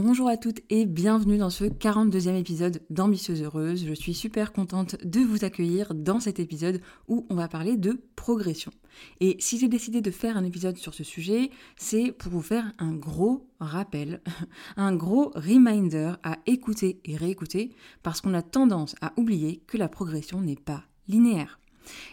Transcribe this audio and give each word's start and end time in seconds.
Bonjour 0.00 0.28
à 0.28 0.36
toutes 0.36 0.60
et 0.70 0.86
bienvenue 0.86 1.38
dans 1.38 1.50
ce 1.50 1.64
42e 1.64 2.36
épisode 2.36 2.80
d'Ambitieuse 2.88 3.42
Heureuse. 3.42 3.84
Je 3.84 3.92
suis 3.92 4.14
super 4.14 4.52
contente 4.52 4.94
de 5.04 5.18
vous 5.18 5.44
accueillir 5.44 5.92
dans 5.92 6.20
cet 6.20 6.38
épisode 6.38 6.80
où 7.08 7.26
on 7.30 7.34
va 7.34 7.48
parler 7.48 7.76
de 7.76 8.00
progression. 8.14 8.70
Et 9.18 9.34
si 9.40 9.58
j'ai 9.58 9.66
décidé 9.66 10.00
de 10.00 10.12
faire 10.12 10.36
un 10.36 10.44
épisode 10.44 10.76
sur 10.76 10.94
ce 10.94 11.02
sujet, 11.02 11.50
c'est 11.76 12.12
pour 12.12 12.30
vous 12.30 12.42
faire 12.42 12.72
un 12.78 12.92
gros 12.92 13.48
rappel, 13.58 14.22
un 14.76 14.94
gros 14.94 15.32
reminder 15.34 16.12
à 16.22 16.38
écouter 16.46 17.00
et 17.04 17.16
réécouter 17.16 17.72
parce 18.04 18.20
qu'on 18.20 18.34
a 18.34 18.42
tendance 18.42 18.94
à 19.00 19.12
oublier 19.16 19.64
que 19.66 19.78
la 19.78 19.88
progression 19.88 20.40
n'est 20.40 20.54
pas 20.54 20.84
linéaire. 21.08 21.58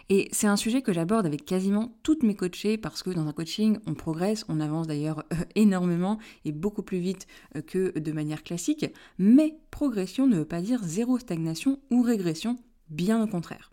Et 0.09 0.29
c'est 0.31 0.47
un 0.47 0.55
sujet 0.55 0.81
que 0.81 0.93
j'aborde 0.93 1.25
avec 1.25 1.45
quasiment 1.45 1.97
toutes 2.03 2.23
mes 2.23 2.35
coachées 2.35 2.77
parce 2.77 3.03
que 3.03 3.09
dans 3.09 3.27
un 3.27 3.33
coaching, 3.33 3.77
on 3.87 3.93
progresse, 3.93 4.45
on 4.49 4.59
avance 4.59 4.87
d'ailleurs 4.87 5.23
euh, 5.33 5.37
énormément 5.55 6.19
et 6.45 6.51
beaucoup 6.51 6.83
plus 6.83 6.99
vite 6.99 7.27
euh, 7.55 7.61
que 7.61 7.97
de 7.97 8.11
manière 8.11 8.43
classique. 8.43 8.85
Mais 9.17 9.57
progression 9.71 10.27
ne 10.27 10.37
veut 10.37 10.45
pas 10.45 10.61
dire 10.61 10.79
zéro 10.83 11.17
stagnation 11.19 11.79
ou 11.91 12.01
régression, 12.01 12.57
bien 12.89 13.21
au 13.23 13.27
contraire. 13.27 13.71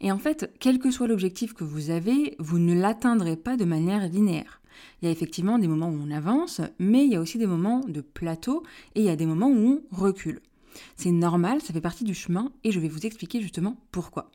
Et 0.00 0.10
en 0.12 0.18
fait, 0.18 0.50
quel 0.60 0.78
que 0.78 0.90
soit 0.90 1.08
l'objectif 1.08 1.52
que 1.52 1.64
vous 1.64 1.90
avez, 1.90 2.36
vous 2.38 2.58
ne 2.58 2.74
l'atteindrez 2.74 3.36
pas 3.36 3.56
de 3.56 3.64
manière 3.64 4.08
linéaire. 4.08 4.60
Il 5.00 5.06
y 5.06 5.08
a 5.08 5.12
effectivement 5.12 5.58
des 5.58 5.68
moments 5.68 5.88
où 5.90 6.00
on 6.02 6.10
avance, 6.10 6.62
mais 6.78 7.04
il 7.04 7.10
y 7.10 7.16
a 7.16 7.20
aussi 7.20 7.38
des 7.38 7.46
moments 7.46 7.80
de 7.80 8.00
plateau 8.00 8.62
et 8.94 9.00
il 9.00 9.06
y 9.06 9.10
a 9.10 9.16
des 9.16 9.26
moments 9.26 9.50
où 9.50 9.82
on 9.90 9.94
recule. 9.94 10.40
C'est 10.96 11.10
normal, 11.10 11.60
ça 11.60 11.72
fait 11.72 11.80
partie 11.80 12.04
du 12.04 12.14
chemin 12.14 12.52
et 12.64 12.72
je 12.72 12.80
vais 12.80 12.88
vous 12.88 13.06
expliquer 13.06 13.40
justement 13.42 13.76
pourquoi. 13.92 14.30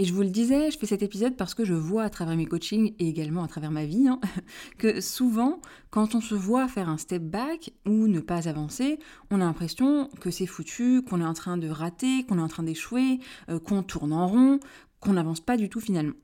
Et 0.00 0.04
je 0.04 0.14
vous 0.14 0.22
le 0.22 0.30
disais, 0.30 0.70
je 0.70 0.78
fais 0.78 0.86
cet 0.86 1.02
épisode 1.02 1.36
parce 1.36 1.54
que 1.54 1.64
je 1.64 1.74
vois 1.74 2.04
à 2.04 2.10
travers 2.10 2.36
mes 2.36 2.46
coachings 2.46 2.94
et 3.00 3.08
également 3.08 3.42
à 3.42 3.48
travers 3.48 3.72
ma 3.72 3.84
vie 3.84 4.06
hein, 4.06 4.20
que 4.78 5.00
souvent, 5.00 5.60
quand 5.90 6.14
on 6.14 6.20
se 6.20 6.36
voit 6.36 6.68
faire 6.68 6.88
un 6.88 6.98
step 6.98 7.24
back 7.24 7.72
ou 7.84 8.06
ne 8.06 8.20
pas 8.20 8.48
avancer, 8.48 9.00
on 9.32 9.40
a 9.40 9.44
l'impression 9.44 10.08
que 10.20 10.30
c'est 10.30 10.46
foutu, 10.46 11.02
qu'on 11.02 11.20
est 11.20 11.26
en 11.26 11.34
train 11.34 11.56
de 11.56 11.68
rater, 11.68 12.24
qu'on 12.28 12.38
est 12.38 12.42
en 12.42 12.48
train 12.48 12.62
d'échouer, 12.62 13.18
euh, 13.50 13.58
qu'on 13.58 13.82
tourne 13.82 14.12
en 14.12 14.28
rond, 14.28 14.60
qu'on 15.00 15.14
n'avance 15.14 15.40
pas 15.40 15.56
du 15.56 15.68
tout 15.68 15.80
finalement. 15.80 16.14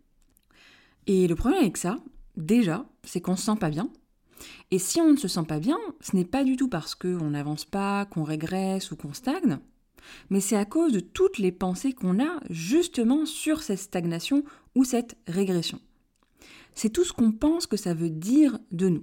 Et 1.09 1.27
le 1.27 1.35
problème 1.35 1.61
avec 1.61 1.77
ça, 1.77 1.99
déjà, 2.37 2.87
c'est 3.03 3.21
qu'on 3.21 3.35
se 3.35 3.45
sent 3.45 3.59
pas 3.59 3.71
bien. 3.71 3.91
Et 4.71 4.79
si 4.79 5.01
on 5.01 5.11
ne 5.11 5.17
se 5.17 5.27
sent 5.27 5.45
pas 5.49 5.59
bien, 5.59 5.79
ce 6.01 6.15
n'est 6.15 6.25
pas 6.25 6.45
du 6.45 6.57
tout 6.57 6.69
parce 6.69 6.95
qu'on 6.95 7.31
n'avance 7.31 7.65
pas, 7.65 8.05
qu'on 8.07 8.23
régresse 8.23 8.93
ou 8.93 8.97
qu'on 8.97 9.13
stagne, 9.13 9.59
mais 10.31 10.41
c'est 10.41 10.57
à 10.57 10.65
cause 10.65 10.93
de 10.93 11.01
toutes 11.01 11.39
les 11.39 11.53
pensées 11.53 11.93
qu'on 11.93 12.23
a 12.23 12.41
justement 12.51 13.27
sur 13.27 13.63
cette 13.63 13.79
stagnation 13.79 14.45
ou 14.75 14.85
cette 14.85 15.17
régression. 15.27 15.81
C'est 16.75 16.91
tout 16.91 17.05
ce 17.05 17.13
qu'on 17.13 17.33
pense 17.33 17.67
que 17.67 17.77
ça 17.77 17.95
veut 17.95 18.11
dire 18.11 18.59
de 18.73 18.89
nous. 18.89 19.03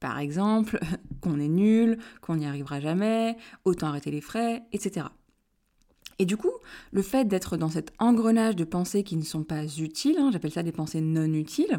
Par 0.00 0.18
exemple, 0.18 0.80
qu'on 1.20 1.38
est 1.38 1.48
nul, 1.48 1.98
qu'on 2.20 2.36
n'y 2.36 2.46
arrivera 2.46 2.80
jamais, 2.80 3.36
autant 3.64 3.88
arrêter 3.88 4.10
les 4.10 4.20
frais, 4.20 4.62
etc. 4.72 5.06
Et 6.18 6.26
du 6.26 6.36
coup, 6.36 6.52
le 6.92 7.02
fait 7.02 7.26
d'être 7.26 7.56
dans 7.56 7.70
cet 7.70 7.92
engrenage 7.98 8.56
de 8.56 8.64
pensées 8.64 9.02
qui 9.02 9.16
ne 9.16 9.24
sont 9.24 9.44
pas 9.44 9.64
utiles, 9.64 10.18
hein, 10.18 10.30
j'appelle 10.32 10.52
ça 10.52 10.62
des 10.62 10.72
pensées 10.72 11.00
non 11.00 11.32
utiles, 11.32 11.78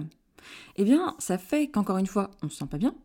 eh 0.76 0.84
bien, 0.84 1.16
ça 1.20 1.38
fait 1.38 1.68
qu'encore 1.68 1.98
une 1.98 2.08
fois, 2.08 2.32
on 2.42 2.48
ne 2.48 2.52
se 2.52 2.58
sent 2.58 2.68
pas 2.70 2.78
bien, 2.78 2.96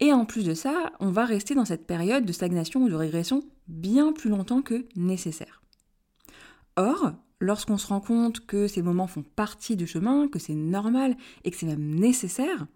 et 0.00 0.12
en 0.12 0.24
plus 0.24 0.44
de 0.44 0.54
ça, 0.54 0.92
on 1.00 1.10
va 1.10 1.24
rester 1.24 1.54
dans 1.54 1.64
cette 1.64 1.86
période 1.86 2.24
de 2.24 2.32
stagnation 2.32 2.82
ou 2.82 2.88
de 2.88 2.94
régression 2.94 3.42
bien 3.68 4.12
plus 4.12 4.30
longtemps 4.30 4.62
que 4.62 4.86
nécessaire. 4.96 5.62
Or, 6.76 7.12
lorsqu'on 7.40 7.78
se 7.78 7.86
rend 7.86 8.00
compte 8.00 8.46
que 8.46 8.66
ces 8.66 8.82
moments 8.82 9.06
font 9.06 9.22
partie 9.22 9.76
du 9.76 9.86
chemin, 9.86 10.28
que 10.28 10.38
c'est 10.38 10.54
normal 10.54 11.16
et 11.44 11.50
que 11.50 11.56
c'est 11.56 11.66
même 11.66 11.94
nécessaire, 11.94 12.66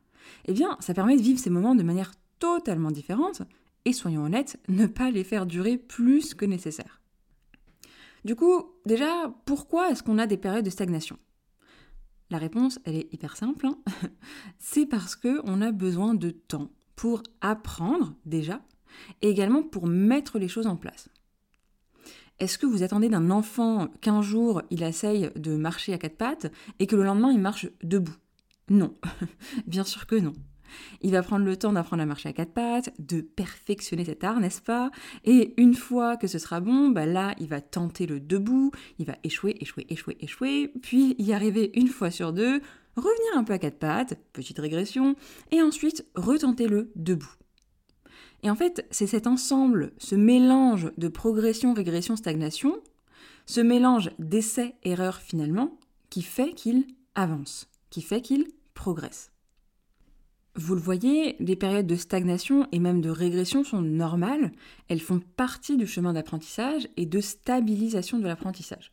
eh 0.46 0.52
bien, 0.52 0.76
ça 0.80 0.94
permet 0.94 1.16
de 1.16 1.22
vivre 1.22 1.40
ces 1.40 1.50
moments 1.50 1.74
de 1.74 1.82
manière 1.82 2.12
totalement 2.38 2.90
différente 2.90 3.42
et, 3.84 3.92
soyons 3.92 4.24
honnêtes, 4.24 4.60
ne 4.68 4.86
pas 4.86 5.10
les 5.10 5.24
faire 5.24 5.46
durer 5.46 5.78
plus 5.78 6.34
que 6.34 6.44
nécessaire. 6.44 7.00
Du 8.24 8.34
coup, 8.34 8.64
déjà, 8.84 9.32
pourquoi 9.46 9.90
est-ce 9.90 10.02
qu'on 10.02 10.18
a 10.18 10.26
des 10.26 10.36
périodes 10.36 10.64
de 10.64 10.70
stagnation? 10.70 11.18
La 12.30 12.38
réponse, 12.38 12.78
elle 12.84 12.96
est 12.96 13.12
hyper 13.12 13.36
simple. 13.36 13.66
Hein. 13.66 13.78
c'est 14.58 14.86
parce 14.86 15.16
qu'on 15.16 15.62
a 15.62 15.72
besoin 15.72 16.14
de 16.14 16.30
temps 16.30 16.70
pour 16.94 17.22
apprendre 17.40 18.14
déjà 18.26 18.60
et 19.22 19.28
également 19.28 19.62
pour 19.62 19.86
mettre 19.86 20.38
les 20.38 20.48
choses 20.48 20.66
en 20.66 20.76
place. 20.76 21.08
Est-ce 22.38 22.58
que 22.58 22.66
vous 22.66 22.82
attendez 22.82 23.08
d'un 23.08 23.30
enfant 23.30 23.88
qu'un 24.00 24.22
jour 24.22 24.62
il 24.70 24.82
essaye 24.82 25.30
de 25.34 25.56
marcher 25.56 25.92
à 25.92 25.98
quatre 25.98 26.16
pattes 26.16 26.52
et 26.78 26.86
que 26.86 26.94
le 26.94 27.02
lendemain 27.02 27.32
il 27.32 27.40
marche 27.40 27.68
debout? 27.82 28.14
Non, 28.70 28.94
bien 29.66 29.84
sûr 29.84 30.06
que 30.06 30.16
non. 30.16 30.32
Il 31.00 31.12
va 31.12 31.22
prendre 31.22 31.44
le 31.44 31.56
temps 31.56 31.72
d'apprendre 31.72 32.02
à 32.02 32.06
marcher 32.06 32.28
à 32.28 32.32
quatre 32.32 32.52
pattes, 32.52 32.92
de 32.98 33.20
perfectionner 33.20 34.04
cet 34.04 34.22
art, 34.22 34.38
n'est-ce 34.38 34.60
pas? 34.60 34.90
Et 35.24 35.54
une 35.60 35.74
fois 35.74 36.16
que 36.16 36.26
ce 36.26 36.38
sera 36.38 36.60
bon, 36.60 36.90
bah 36.90 37.06
là, 37.06 37.34
il 37.38 37.48
va 37.48 37.60
tenter 37.60 38.06
le 38.06 38.20
debout, 38.20 38.70
il 38.98 39.06
va 39.06 39.16
échouer, 39.24 39.56
échouer, 39.60 39.86
échouer, 39.88 40.16
échouer, 40.20 40.72
puis 40.82 41.14
y 41.18 41.32
arriver 41.32 41.70
une 41.74 41.88
fois 41.88 42.10
sur 42.10 42.32
deux, 42.32 42.60
revenir 42.96 43.36
un 43.36 43.44
peu 43.44 43.54
à 43.54 43.58
quatre 43.58 43.78
pattes, 43.78 44.18
petite 44.32 44.58
régression, 44.58 45.16
et 45.50 45.62
ensuite 45.62 46.04
retenter-le 46.14 46.92
debout. 46.96 47.34
Et 48.42 48.50
en 48.50 48.54
fait, 48.54 48.86
c'est 48.90 49.06
cet 49.06 49.26
ensemble, 49.26 49.92
ce 49.98 50.14
mélange 50.14 50.92
de 50.96 51.08
progression, 51.08 51.74
régression, 51.74 52.16
stagnation, 52.16 52.80
ce 53.46 53.60
mélange 53.60 54.10
d'essais, 54.18 54.74
erreurs 54.84 55.18
finalement, 55.18 55.76
qui 56.10 56.22
fait 56.22 56.52
qu'il 56.52 56.86
avance, 57.14 57.68
qui 57.90 58.02
fait 58.02 58.22
qu'il 58.22 58.46
progresse. 58.74 59.32
Vous 60.54 60.74
le 60.74 60.80
voyez, 60.80 61.36
les 61.38 61.56
périodes 61.56 61.86
de 61.86 61.94
stagnation 61.94 62.66
et 62.72 62.80
même 62.80 63.00
de 63.00 63.10
régression 63.10 63.64
sont 63.64 63.82
normales, 63.82 64.52
elles 64.88 65.00
font 65.00 65.20
partie 65.36 65.76
du 65.76 65.86
chemin 65.86 66.12
d'apprentissage 66.12 66.88
et 66.96 67.06
de 67.06 67.20
stabilisation 67.20 68.18
de 68.18 68.26
l'apprentissage. 68.26 68.92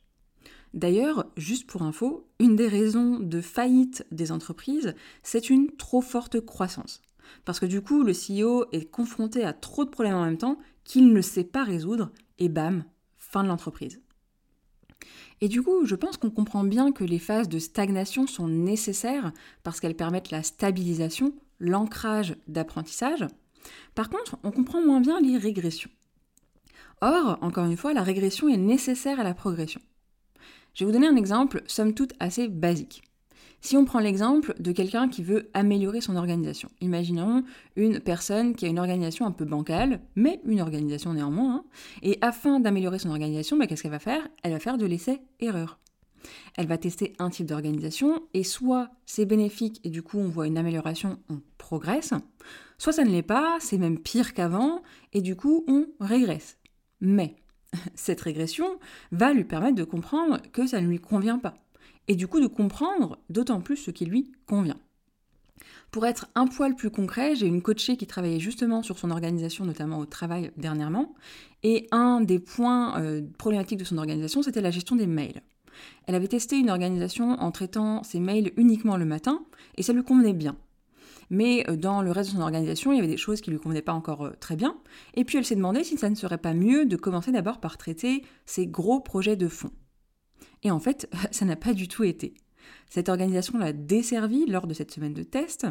D'ailleurs, 0.76 1.26
juste 1.38 1.68
pour 1.68 1.84
info, 1.84 2.28
une 2.40 2.56
des 2.56 2.68
raisons 2.68 3.20
de 3.20 3.42
faillite 3.42 4.06
des 4.12 4.32
entreprises, 4.32 4.94
c'est 5.24 5.50
une 5.50 5.72
trop 5.72 6.02
forte 6.02 6.40
croissance. 6.42 7.02
Parce 7.44 7.60
que 7.60 7.66
du 7.66 7.82
coup, 7.82 8.04
le 8.04 8.14
CEO 8.14 8.66
est 8.72 8.90
confronté 8.90 9.44
à 9.44 9.54
trop 9.54 9.86
de 9.86 9.90
problèmes 9.90 10.16
en 10.16 10.26
même 10.26 10.38
temps 10.38 10.58
qu'il 10.84 11.14
ne 11.14 11.22
sait 11.22 11.44
pas 11.44 11.64
résoudre, 11.64 12.12
et 12.38 12.50
bam, 12.50 12.84
fin 13.18 13.44
de 13.44 13.48
l'entreprise. 13.48 14.02
Et 15.42 15.48
du 15.48 15.62
coup, 15.62 15.86
je 15.86 15.96
pense 15.96 16.18
qu'on 16.18 16.30
comprend 16.30 16.64
bien 16.64 16.92
que 16.92 17.04
les 17.04 17.20
phases 17.20 17.50
de 17.50 17.60
stagnation 17.60 18.28
sont 18.28 18.48
nécessaires 18.48 19.34
parce 19.64 19.80
qu'elles 19.80 19.96
permettent 19.96 20.32
la 20.32 20.44
stabilisation, 20.44 21.34
l'ancrage 21.60 22.36
d'apprentissage. 22.48 23.26
Par 23.96 24.10
contre, 24.10 24.38
on 24.44 24.52
comprend 24.52 24.82
moins 24.82 25.02
bien 25.02 25.20
les 25.20 25.38
régressions. 25.38 25.90
Or, 27.02 27.38
encore 27.42 27.66
une 27.66 27.78
fois, 27.78 27.94
la 27.94 28.04
régression 28.04 28.48
est 28.48 28.58
nécessaire 28.58 29.20
à 29.20 29.24
la 29.24 29.34
progression. 29.34 29.82
Je 30.74 30.84
vais 30.84 30.86
vous 30.86 30.98
donner 30.98 31.08
un 31.08 31.16
exemple, 31.16 31.64
somme 31.68 31.94
toute, 31.94 32.14
assez 32.20 32.48
basique. 32.48 33.04
Si 33.66 33.76
on 33.76 33.84
prend 33.84 33.98
l'exemple 33.98 34.54
de 34.60 34.72
quelqu'un 34.72 35.10
qui 35.10 35.24
veut 35.24 35.50
améliorer 35.56 36.00
son 36.00 36.18
organisation, 36.18 36.70
imaginons 36.82 37.44
une 37.76 38.00
personne 38.00 38.54
qui 38.54 38.66
a 38.66 38.68
une 38.68 38.78
organisation 38.78 39.26
un 39.26 39.32
peu 39.32 39.44
bancale, 39.44 40.02
mais 40.16 40.40
une 40.46 40.62
organisation 40.62 41.16
néanmoins, 41.16 41.56
hein, 41.56 41.66
et 42.04 42.20
afin 42.22 42.60
d'améliorer 42.60 43.00
son 43.00 43.10
organisation, 43.10 43.58
bah, 43.58 43.66
qu'est-ce 43.66 43.82
qu'elle 43.82 43.90
va 43.90 43.98
faire? 43.98 44.22
Elle 44.44 44.52
va 44.52 44.60
faire 44.60 44.78
de 44.78 44.86
l'essai-erreur. 44.86 45.80
Elle 46.56 46.68
va 46.68 46.78
tester 46.78 47.14
un 47.18 47.32
type 47.32 47.48
d'organisation, 47.48 48.22
et 48.36 48.44
soit 48.44 48.92
c'est 49.08 49.26
bénéfique 49.26 49.82
et 49.84 49.90
du 49.90 50.04
coup 50.04 50.20
on 50.20 50.30
voit 50.30 50.46
une 50.46 50.60
amélioration, 50.60 51.18
on 51.30 51.42
progresse, 51.58 52.14
soit 52.78 52.94
ça 52.94 53.04
ne 53.04 53.10
l'est 53.10 53.24
pas, 53.24 53.58
c'est 53.60 53.80
même 53.80 53.98
pire 53.98 54.36
qu'avant, 54.36 54.84
et 55.12 55.22
du 55.22 55.36
coup 55.36 55.66
on 55.68 55.88
régresse. 56.00 56.60
Mais 57.02 57.36
cette 57.96 58.22
régression 58.22 58.78
va 59.12 59.34
lui 59.34 59.44
permettre 59.44 59.76
de 59.76 59.84
comprendre 59.84 60.40
que 60.54 60.68
ça 60.68 60.82
ne 60.82 60.88
lui 60.88 61.00
convient 61.00 61.40
pas. 61.40 61.65
Et 62.08 62.16
du 62.16 62.28
coup 62.28 62.40
de 62.40 62.48
comprendre 62.48 63.18
d'autant 63.30 63.62
plus 63.62 63.78
ce 63.78 63.92
qui 63.92 64.06
lui 64.06 64.32
convient. 64.46 64.78
Pour 65.92 66.06
être 66.06 66.28
un 66.36 66.48
poil 66.48 66.76
plus 66.76 66.90
concret, 66.90 67.36
j'ai 67.36 67.48
une 67.48 67.62
coachée 67.62 67.96
qui 67.96 68.06
travaillait 68.06 68.40
justement 68.40 68.84
sur 68.84 69.00
son 69.00 69.12
organisation, 69.12 69.66
notamment 69.66 70.00
au 70.00 70.06
travail 70.06 70.52
dernièrement. 70.58 71.16
Et 71.64 71.88
un 71.92 72.22
des 72.22 72.40
points 72.40 73.00
euh, 73.00 73.22
problématiques 73.38 73.80
de 73.80 73.86
son 73.86 73.98
organisation, 73.98 74.44
c'était 74.44 74.62
la 74.62 74.72
gestion 74.72 74.96
des 74.96 75.08
mails. 75.08 75.42
Elle 76.08 76.16
avait 76.16 76.28
testé 76.28 76.58
une 76.58 76.70
organisation 76.70 77.32
en 77.40 77.52
traitant 77.52 78.04
ses 78.04 78.20
mails 78.20 78.52
uniquement 78.58 78.98
le 78.98 79.06
matin, 79.06 79.46
et 79.78 79.84
ça 79.84 79.94
lui 79.94 80.04
convenait 80.04 80.34
bien. 80.34 80.58
Mais 81.30 81.64
euh, 81.70 81.76
dans 81.76 82.02
le 82.02 82.12
reste 82.12 82.32
de 82.32 82.36
son 82.36 82.42
organisation, 82.42 82.92
il 82.92 82.98
y 82.98 83.00
avait 83.00 83.08
des 83.08 83.18
choses 83.18 83.42
qui 83.42 83.52
lui 83.52 83.60
convenaient 83.60 83.82
pas 83.82 83.94
encore 83.94 84.26
euh, 84.26 84.34
très 84.40 84.56
bien. 84.56 84.78
Et 85.16 85.24
puis 85.24 85.38
elle 85.38 85.46
s'est 85.46 85.56
demandé 85.56 85.84
si 85.84 85.98
ça 85.98 86.10
ne 86.10 86.16
serait 86.16 86.38
pas 86.38 86.54
mieux 86.54 86.86
de 86.86 86.96
commencer 86.96 87.32
d'abord 87.32 87.60
par 87.60 87.78
traiter 87.78 88.24
ses 88.46 88.68
gros 88.68 89.00
projets 89.00 89.36
de 89.36 89.48
fond. 89.48 89.72
Et 90.64 90.72
en 90.72 90.80
fait, 90.80 91.10
ça 91.32 91.46
n'a 91.46 91.56
pas 91.56 91.74
du 91.74 91.88
tout 91.88 92.04
été. 92.04 92.34
Cette 92.90 93.10
organisation 93.10 93.58
l'a 93.58 93.74
desservie 93.74 94.46
lors 94.46 94.68
de 94.68 94.74
cette 94.74 94.92
semaine 94.92 95.14
de 95.14 95.24
test. 95.24 95.68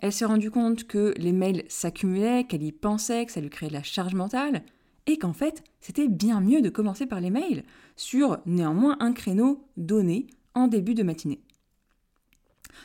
Elle 0.00 0.12
s'est 0.12 0.24
rendue 0.24 0.50
compte 0.50 0.84
que 0.84 1.14
les 1.16 1.32
mails 1.32 1.64
s'accumulaient, 1.68 2.44
qu'elle 2.44 2.62
y 2.62 2.72
pensait, 2.72 3.26
que 3.26 3.32
ça 3.32 3.40
lui 3.40 3.50
créait 3.50 3.68
de 3.68 3.74
la 3.74 3.82
charge 3.82 4.14
mentale, 4.14 4.62
et 5.06 5.18
qu'en 5.18 5.32
fait, 5.32 5.64
c'était 5.80 6.08
bien 6.08 6.40
mieux 6.40 6.60
de 6.60 6.68
commencer 6.68 7.06
par 7.06 7.20
les 7.20 7.30
mails, 7.30 7.64
sur 7.96 8.38
néanmoins 8.46 8.96
un 9.00 9.12
créneau 9.12 9.64
donné 9.76 10.26
en 10.54 10.68
début 10.68 10.94
de 10.94 11.02
matinée. 11.02 11.40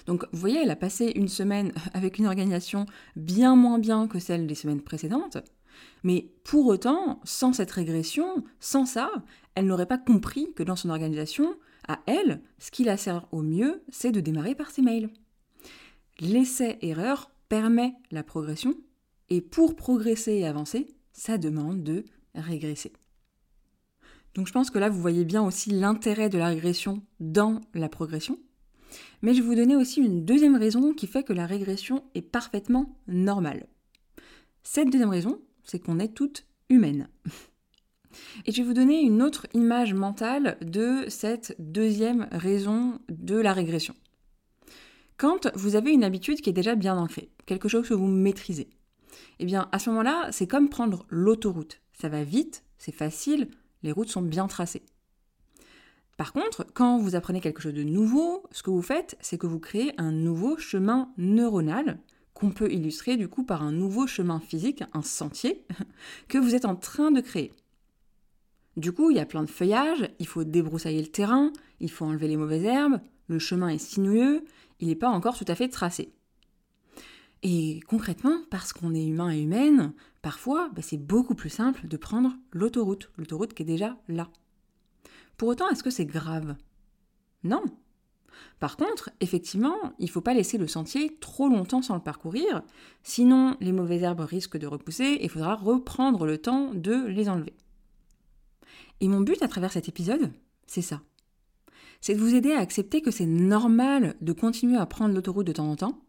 Donc 0.06 0.26
vous 0.32 0.40
voyez, 0.40 0.62
elle 0.64 0.72
a 0.72 0.76
passé 0.76 1.12
une 1.16 1.28
semaine 1.28 1.72
avec 1.94 2.18
une 2.20 2.28
organisation 2.28 2.86
bien 3.16 3.56
moins 3.56 3.80
bien 3.80 4.08
que 4.08 4.20
celle 4.20 4.48
des 4.48 4.56
semaines 4.56 4.82
précédentes, 4.82 5.38
mais 6.04 6.30
pour 6.44 6.68
autant, 6.68 7.20
sans 7.24 7.54
cette 7.54 7.72
régression, 7.72 8.44
sans 8.60 8.86
ça, 8.86 9.12
elle 9.56 9.66
n'aurait 9.66 9.86
pas 9.86 9.98
compris 9.98 10.54
que 10.54 10.64
dans 10.64 10.76
son 10.76 10.90
organisation, 10.90 11.56
à 11.88 12.00
elle, 12.06 12.42
ce 12.60 12.72
qui 12.72 12.84
la 12.84 12.98
sert 12.98 13.28
au 13.32 13.42
mieux, 13.42 13.84
c'est 13.90 14.12
de 14.12 14.20
démarrer 14.20 14.56
par 14.56 14.72
ses 14.72 14.82
mails. 14.82 15.10
L'essai-erreur 16.20 17.32
permet 17.50 17.94
la 18.12 18.24
progression, 18.24 18.76
et 19.30 19.42
pour 19.42 19.76
progresser 19.76 20.34
et 20.34 20.48
avancer, 20.48 20.88
ça 21.12 21.38
demande 21.38 21.84
de 21.84 22.06
régresser. 22.36 22.94
Donc 24.36 24.48
je 24.48 24.54
pense 24.54 24.72
que 24.72 24.80
là, 24.80 24.90
vous 24.90 25.02
voyez 25.02 25.26
bien 25.26 25.44
aussi 25.44 25.70
l'intérêt 25.70 26.30
de 26.30 26.38
la 26.38 26.48
régression 26.48 27.04
dans 27.20 27.62
la 27.74 27.90
progression. 27.90 28.40
Mais 29.22 29.34
je 29.34 29.42
vais 29.42 29.48
vous 29.48 29.56
donner 29.56 29.76
aussi 29.76 30.02
une 30.02 30.26
deuxième 30.26 30.56
raison 30.56 30.94
qui 30.94 31.08
fait 31.08 31.24
que 31.24 31.34
la 31.34 31.46
régression 31.46 32.04
est 32.16 32.22
parfaitement 32.22 32.98
normale. 33.08 33.68
Cette 34.64 34.90
deuxième 34.90 35.10
raison, 35.10 35.40
c'est 35.64 35.80
qu'on 35.80 36.00
est 36.00 36.14
toutes 36.14 36.46
humaines. 36.70 37.08
Et 38.46 38.52
je 38.52 38.62
vais 38.62 38.68
vous 38.68 38.74
donner 38.74 39.02
une 39.02 39.22
autre 39.22 39.48
image 39.54 39.94
mentale 39.94 40.58
de 40.62 41.06
cette 41.08 41.56
deuxième 41.60 42.28
raison 42.32 43.00
de 43.10 43.36
la 43.36 43.54
régression. 43.54 43.96
Quand 45.18 45.52
vous 45.56 45.76
avez 45.76 45.92
une 45.92 46.04
habitude 46.04 46.42
qui 46.42 46.50
est 46.50 46.54
déjà 46.54 46.76
bien 46.76 46.98
ancrée, 46.98 47.30
quelque 47.46 47.70
chose 47.70 47.88
que 47.88 47.94
vous 47.94 48.08
maîtrisez, 48.08 48.70
eh 49.40 49.46
bien 49.46 49.70
à 49.72 49.80
ce 49.80 49.90
moment-là, 49.90 50.30
c'est 50.32 50.48
comme 50.48 50.70
prendre 50.70 51.06
l'autoroute. 51.10 51.82
Ça 51.94 52.10
va 52.10 52.24
vite, 52.24 52.64
c'est 52.78 52.94
facile, 52.94 53.50
les 53.84 53.92
routes 53.92 54.10
sont 54.10 54.22
bien 54.22 54.48
tracées. 54.48 54.84
Par 56.18 56.34
contre, 56.34 56.66
quand 56.74 57.00
vous 57.00 57.16
apprenez 57.16 57.42
quelque 57.42 57.62
chose 57.62 57.74
de 57.74 57.84
nouveau, 57.84 58.44
ce 58.52 58.62
que 58.64 58.70
vous 58.70 58.82
faites, 58.82 59.18
c'est 59.20 59.38
que 59.38 59.48
vous 59.48 59.60
créez 59.60 59.94
un 59.98 60.12
nouveau 60.12 60.58
chemin 60.58 61.12
neuronal 61.18 62.00
qu'on 62.34 62.52
peut 62.52 62.72
illustrer 62.72 63.18
du 63.18 63.28
coup 63.28 63.44
par 63.44 63.64
un 63.64 63.72
nouveau 63.72 64.08
chemin 64.08 64.40
physique, 64.40 64.84
un 64.94 65.02
sentier, 65.02 65.66
que 66.28 66.38
vous 66.38 66.56
êtes 66.56 66.66
en 66.66 66.76
train 66.76 67.12
de 67.12 67.22
créer. 67.22 67.52
Du 68.76 68.92
coup, 68.92 69.12
il 69.12 69.18
y 69.18 69.20
a 69.20 69.26
plein 69.26 69.44
de 69.44 69.50
feuillages, 69.50 70.10
il 70.20 70.28
faut 70.28 70.44
débroussailler 70.44 71.02
le 71.02 71.08
terrain, 71.08 71.52
il 71.80 71.92
faut 71.92 72.06
enlever 72.06 72.28
les 72.28 72.38
mauvaises 72.38 72.64
herbes, 72.64 73.00
le 73.28 73.40
chemin 73.40 73.70
est 73.70 73.78
sinueux, 73.78 74.44
il 74.80 74.88
n'est 74.88 74.96
pas 74.96 75.10
encore 75.10 75.38
tout 75.38 75.46
à 75.48 75.56
fait 75.56 75.70
tracé. 75.70 76.12
Et 77.44 77.82
concrètement, 77.88 78.40
parce 78.50 78.74
qu'on 78.74 78.96
est 78.96 79.06
humain 79.06 79.30
et 79.30 79.42
humaine, 79.42 79.94
parfois, 80.22 80.70
bah, 80.74 80.82
c'est 80.82 80.98
beaucoup 80.98 81.36
plus 81.36 81.50
simple 81.50 81.88
de 81.88 81.98
prendre 81.98 82.32
l'autoroute, 82.52 83.12
l'autoroute 83.18 83.54
qui 83.54 83.64
est 83.64 83.66
déjà 83.66 83.98
là. 84.08 84.30
Pour 85.38 85.50
autant, 85.50 85.70
est-ce 85.70 85.84
que 85.84 85.90
c'est 85.90 86.06
grave? 86.06 86.56
Non. 87.44 87.64
Par 88.60 88.78
contre, 88.78 89.10
effectivement, 89.20 89.76
il 90.00 90.06
ne 90.06 90.10
faut 90.10 90.22
pas 90.22 90.34
laisser 90.34 90.58
le 90.58 90.68
sentier 90.68 91.18
trop 91.20 91.50
longtemps 91.50 91.82
sans 91.82 91.96
le 91.96 92.02
parcourir, 92.02 92.62
sinon 93.04 93.58
les 93.60 93.72
mauvaises 93.72 94.04
herbes 94.04 94.22
risquent 94.22 94.58
de 94.58 94.68
repousser 94.68 95.04
et 95.04 95.24
il 95.24 95.30
faudra 95.30 95.56
reprendre 95.56 96.26
le 96.26 96.38
temps 96.38 96.72
de 96.74 97.06
les 97.08 97.30
enlever. 97.30 97.54
Et 99.02 99.08
mon 99.08 99.22
but 99.22 99.42
à 99.42 99.48
travers 99.48 99.72
cet 99.72 99.90
épisode, 99.90 100.32
c'est 100.68 100.82
ça. 100.82 101.02
C'est 102.00 102.16
de 102.16 102.20
vous 102.20 102.36
aider 102.36 102.54
à 102.54 102.60
accepter 102.60 103.02
que 103.02 103.12
c'est 103.12 103.26
normal 103.26 104.16
de 104.22 104.34
continuer 104.34 104.78
à 104.78 104.86
prendre 104.86 105.14
l'autoroute 105.14 105.48
de 105.48 105.54
temps 105.54 105.70
en 105.70 105.76
temps, 105.76 106.02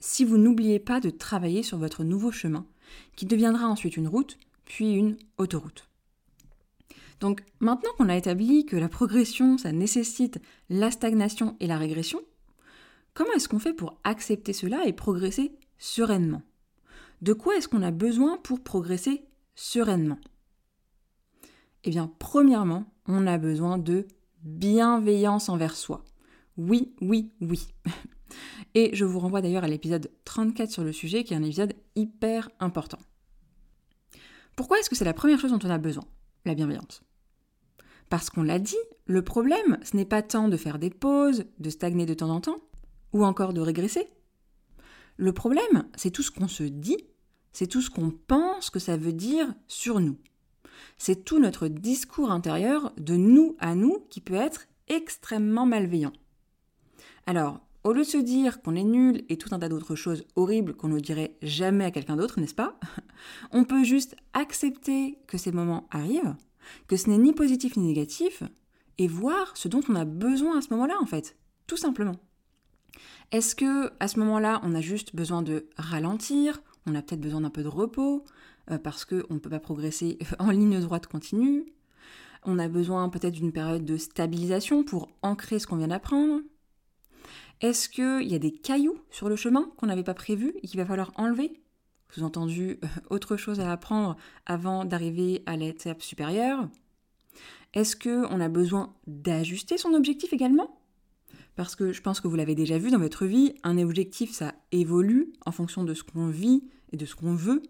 si 0.00 0.24
vous 0.24 0.36
n'oubliez 0.36 0.78
pas 0.78 1.00
de 1.00 1.10
travailler 1.10 1.62
sur 1.62 1.78
votre 1.78 2.04
nouveau 2.04 2.30
chemin, 2.30 2.66
qui 3.16 3.26
deviendra 3.26 3.66
ensuite 3.66 3.96
une 3.96 4.08
route, 4.08 4.38
puis 4.64 4.92
une 4.92 5.16
autoroute. 5.36 5.87
Donc 7.20 7.42
maintenant 7.60 7.90
qu'on 7.96 8.08
a 8.08 8.16
établi 8.16 8.64
que 8.64 8.76
la 8.76 8.88
progression, 8.88 9.58
ça 9.58 9.72
nécessite 9.72 10.40
la 10.68 10.90
stagnation 10.90 11.56
et 11.60 11.66
la 11.66 11.78
régression, 11.78 12.20
comment 13.14 13.32
est-ce 13.32 13.48
qu'on 13.48 13.58
fait 13.58 13.72
pour 13.72 13.98
accepter 14.04 14.52
cela 14.52 14.86
et 14.86 14.92
progresser 14.92 15.52
sereinement? 15.78 16.42
De 17.22 17.32
quoi 17.32 17.56
est-ce 17.56 17.68
qu'on 17.68 17.82
a 17.82 17.90
besoin 17.90 18.38
pour 18.38 18.62
progresser 18.62 19.24
sereinement? 19.56 20.18
Eh 21.84 21.90
bien, 21.90 22.12
premièrement, 22.18 22.92
on 23.06 23.26
a 23.26 23.38
besoin 23.38 23.78
de 23.78 24.06
bienveillance 24.42 25.48
envers 25.48 25.76
soi. 25.76 26.04
Oui, 26.56 26.94
oui, 27.00 27.32
oui. 27.40 27.66
Et 28.74 28.94
je 28.94 29.04
vous 29.04 29.18
renvoie 29.18 29.40
d'ailleurs 29.40 29.64
à 29.64 29.68
l'épisode 29.68 30.10
34 30.24 30.70
sur 30.70 30.84
le 30.84 30.92
sujet, 30.92 31.24
qui 31.24 31.34
est 31.34 31.36
un 31.36 31.42
épisode 31.42 31.74
hyper 31.96 32.50
important. 32.60 32.98
Pourquoi 34.54 34.78
est-ce 34.78 34.90
que 34.90 34.96
c'est 34.96 35.04
la 35.04 35.14
première 35.14 35.40
chose 35.40 35.52
dont 35.52 35.58
on 35.64 35.70
a 35.70 35.78
besoin? 35.78 36.04
La 36.44 36.54
bienveillance. 36.54 37.02
Parce 38.08 38.30
qu'on 38.30 38.42
l'a 38.42 38.58
dit, 38.58 38.76
le 39.06 39.22
problème, 39.22 39.78
ce 39.82 39.96
n'est 39.96 40.04
pas 40.04 40.22
tant 40.22 40.48
de 40.48 40.56
faire 40.56 40.78
des 40.78 40.90
pauses, 40.90 41.44
de 41.58 41.70
stagner 41.70 42.06
de 42.06 42.14
temps 42.14 42.30
en 42.30 42.40
temps, 42.40 42.58
ou 43.12 43.24
encore 43.24 43.52
de 43.52 43.60
régresser. 43.60 44.08
Le 45.16 45.32
problème, 45.32 45.84
c'est 45.96 46.10
tout 46.10 46.22
ce 46.22 46.30
qu'on 46.30 46.48
se 46.48 46.62
dit, 46.62 46.98
c'est 47.52 47.66
tout 47.66 47.80
ce 47.80 47.90
qu'on 47.90 48.10
pense 48.10 48.70
que 48.70 48.78
ça 48.78 48.96
veut 48.96 49.12
dire 49.12 49.52
sur 49.66 50.00
nous 50.00 50.16
c'est 50.96 51.24
tout 51.24 51.38
notre 51.38 51.68
discours 51.68 52.30
intérieur 52.30 52.92
de 52.98 53.16
nous 53.16 53.56
à 53.58 53.74
nous 53.74 54.06
qui 54.10 54.20
peut 54.20 54.34
être 54.34 54.66
extrêmement 54.88 55.66
malveillant. 55.66 56.12
Alors, 57.26 57.60
au 57.84 57.92
lieu 57.92 58.02
de 58.02 58.06
se 58.06 58.18
dire 58.18 58.60
qu'on 58.60 58.74
est 58.74 58.84
nul 58.84 59.24
et 59.28 59.38
tout 59.38 59.54
un 59.54 59.58
tas 59.58 59.68
d'autres 59.68 59.94
choses 59.94 60.24
horribles 60.34 60.74
qu'on 60.74 60.88
ne 60.88 61.00
dirait 61.00 61.36
jamais 61.42 61.84
à 61.84 61.90
quelqu'un 61.90 62.16
d'autre, 62.16 62.40
n'est-ce 62.40 62.54
pas? 62.54 62.78
On 63.52 63.64
peut 63.64 63.84
juste 63.84 64.16
accepter 64.32 65.18
que 65.26 65.38
ces 65.38 65.52
moments 65.52 65.86
arrivent, 65.90 66.34
que 66.86 66.96
ce 66.96 67.08
n'est 67.08 67.18
ni 67.18 67.32
positif 67.32 67.76
ni 67.76 67.86
négatif, 67.86 68.42
et 68.98 69.06
voir 69.06 69.56
ce 69.56 69.68
dont 69.68 69.80
on 69.88 69.94
a 69.94 70.04
besoin 70.04 70.58
à 70.58 70.62
ce 70.62 70.70
moment-là, 70.70 70.96
en 71.00 71.06
fait, 71.06 71.36
tout 71.66 71.76
simplement. 71.76 72.16
Est-ce 73.30 73.54
que 73.54 73.92
à 74.00 74.08
ce 74.08 74.18
moment-là, 74.20 74.60
on 74.64 74.74
a 74.74 74.80
juste 74.80 75.14
besoin 75.14 75.42
de 75.42 75.66
ralentir, 75.76 76.62
on 76.86 76.94
a 76.94 77.02
peut-être 77.02 77.20
besoin 77.20 77.42
d'un 77.42 77.50
peu 77.50 77.62
de 77.62 77.68
repos, 77.68 78.24
euh, 78.70 78.78
parce 78.78 79.04
qu'on 79.04 79.34
ne 79.34 79.38
peut 79.38 79.50
pas 79.50 79.60
progresser 79.60 80.18
en 80.38 80.50
ligne 80.50 80.80
droite 80.80 81.06
continue. 81.06 81.66
On 82.44 82.58
a 82.58 82.68
besoin 82.68 83.08
peut-être 83.08 83.34
d'une 83.34 83.52
période 83.52 83.84
de 83.84 83.96
stabilisation 83.96 84.84
pour 84.84 85.10
ancrer 85.22 85.58
ce 85.58 85.66
qu'on 85.66 85.76
vient 85.76 85.88
d'apprendre? 85.88 86.40
Est-ce 87.60 87.88
qu'il 87.88 88.28
y 88.28 88.34
a 88.34 88.38
des 88.38 88.52
cailloux 88.52 88.98
sur 89.10 89.28
le 89.28 89.36
chemin 89.36 89.70
qu'on 89.76 89.86
n'avait 89.86 90.04
pas 90.04 90.14
prévus 90.14 90.54
et 90.62 90.68
qu'il 90.68 90.78
va 90.78 90.86
falloir 90.86 91.12
enlever? 91.16 91.60
Sous-entendu, 92.10 92.78
autre 93.10 93.36
chose 93.36 93.60
à 93.60 93.70
apprendre 93.70 94.16
avant 94.46 94.84
d'arriver 94.84 95.42
à 95.46 95.56
l'étape 95.56 96.02
supérieure. 96.02 96.68
Est-ce 97.74 97.96
qu'on 97.96 98.40
a 98.40 98.48
besoin 98.48 98.94
d'ajuster 99.06 99.76
son 99.76 99.92
objectif 99.92 100.32
également? 100.32 100.80
Parce 101.54 101.76
que 101.76 101.92
je 101.92 102.00
pense 102.00 102.20
que 102.20 102.28
vous 102.28 102.36
l'avez 102.36 102.54
déjà 102.54 102.78
vu 102.78 102.90
dans 102.90 102.98
votre 102.98 103.26
vie, 103.26 103.54
un 103.62 103.78
objectif, 103.78 104.32
ça 104.32 104.54
évolue 104.72 105.32
en 105.44 105.52
fonction 105.52 105.84
de 105.84 105.92
ce 105.92 106.04
qu'on 106.04 106.28
vit 106.28 106.62
et 106.92 106.96
de 106.96 107.04
ce 107.04 107.14
qu'on 107.14 107.34
veut. 107.34 107.62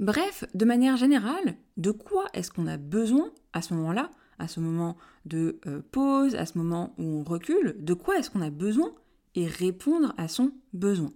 Bref, 0.00 0.44
de 0.54 0.64
manière 0.64 0.96
générale, 0.96 1.56
de 1.76 1.92
quoi 1.92 2.24
est-ce 2.32 2.50
qu'on 2.50 2.66
a 2.66 2.78
besoin 2.78 3.30
à 3.52 3.62
ce 3.62 3.74
moment-là, 3.74 4.12
à 4.38 4.48
ce 4.48 4.58
moment 4.60 4.96
de 5.24 5.60
euh, 5.66 5.82
pause, 5.92 6.34
à 6.34 6.46
ce 6.46 6.58
moment 6.58 6.94
où 6.98 7.04
on 7.04 7.22
recule, 7.22 7.76
de 7.78 7.94
quoi 7.94 8.18
est-ce 8.18 8.30
qu'on 8.30 8.40
a 8.40 8.50
besoin 8.50 8.92
et 9.36 9.46
répondre 9.46 10.12
à 10.16 10.26
son 10.26 10.50
besoin? 10.72 11.12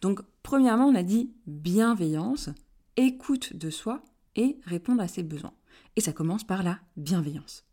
Donc, 0.00 0.20
premièrement, 0.46 0.86
on 0.86 0.94
a 0.94 1.02
dit 1.02 1.32
bienveillance, 1.48 2.50
écoute 2.96 3.56
de 3.56 3.68
soi 3.68 4.04
et 4.36 4.56
répondre 4.64 5.02
à 5.02 5.08
ses 5.08 5.24
besoins. 5.24 5.52
Et 5.96 6.00
ça 6.00 6.12
commence 6.12 6.44
par 6.44 6.62
la 6.62 6.78
bienveillance. 6.96 7.64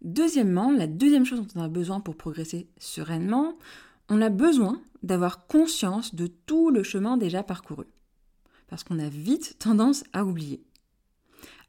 Deuxièmement, 0.00 0.72
la 0.72 0.86
deuxième 0.86 1.26
chose 1.26 1.42
dont 1.42 1.60
on 1.60 1.64
a 1.64 1.68
besoin 1.68 2.00
pour 2.00 2.16
progresser 2.16 2.70
sereinement, 2.78 3.58
on 4.08 4.22
a 4.22 4.30
besoin 4.30 4.80
d'avoir 5.02 5.46
conscience 5.46 6.14
de 6.14 6.26
tout 6.26 6.70
le 6.70 6.82
chemin 6.82 7.18
déjà 7.18 7.42
parcouru 7.42 7.84
parce 8.66 8.82
qu'on 8.82 8.98
a 8.98 9.10
vite 9.10 9.56
tendance 9.58 10.04
à 10.14 10.24
oublier. 10.24 10.64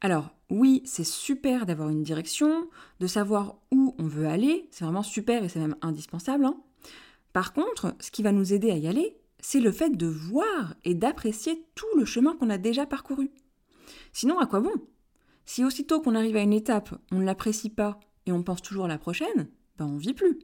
Alors 0.00 0.30
oui, 0.48 0.80
c'est 0.86 1.04
super 1.04 1.66
d'avoir 1.66 1.90
une 1.90 2.02
direction, 2.02 2.70
de 3.00 3.06
savoir 3.06 3.56
où 3.70 3.94
on 3.98 4.06
veut 4.06 4.28
aller, 4.28 4.66
c'est 4.70 4.86
vraiment 4.86 5.02
super 5.02 5.44
et 5.44 5.50
c'est 5.50 5.60
même 5.60 5.76
indispensable. 5.82 6.46
Hein. 6.46 6.56
Par 7.34 7.52
contre, 7.52 7.94
ce 8.00 8.10
qui 8.10 8.22
va 8.22 8.32
nous 8.32 8.54
aider 8.54 8.70
à 8.70 8.78
y 8.78 8.88
aller, 8.88 9.14
c'est 9.48 9.60
le 9.60 9.70
fait 9.70 9.96
de 9.96 10.08
voir 10.08 10.74
et 10.82 10.96
d'apprécier 10.96 11.64
tout 11.76 11.86
le 11.96 12.04
chemin 12.04 12.34
qu'on 12.34 12.50
a 12.50 12.58
déjà 12.58 12.84
parcouru. 12.84 13.30
Sinon, 14.12 14.40
à 14.40 14.46
quoi 14.46 14.58
bon? 14.58 14.72
Si 15.44 15.62
aussitôt 15.62 16.00
qu'on 16.00 16.16
arrive 16.16 16.34
à 16.34 16.40
une 16.40 16.52
étape, 16.52 16.92
on 17.12 17.20
ne 17.20 17.24
l'apprécie 17.24 17.70
pas 17.70 18.00
et 18.26 18.32
on 18.32 18.42
pense 18.42 18.60
toujours 18.60 18.86
à 18.86 18.88
la 18.88 18.98
prochaine, 18.98 19.46
ben 19.78 19.86
on 19.86 19.98
vit 19.98 20.14
plus. 20.14 20.40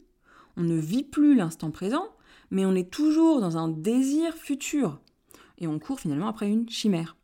On 0.56 0.62
ne 0.62 0.76
vit 0.76 1.02
plus 1.02 1.34
l'instant 1.34 1.72
présent, 1.72 2.14
mais 2.52 2.64
on 2.64 2.76
est 2.76 2.92
toujours 2.92 3.40
dans 3.40 3.56
un 3.56 3.66
désir 3.66 4.36
futur. 4.36 5.00
Et 5.58 5.66
on 5.66 5.80
court 5.80 5.98
finalement 5.98 6.28
après 6.28 6.48
une 6.48 6.68
chimère. 6.68 7.16